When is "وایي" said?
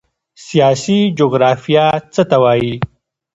2.43-2.73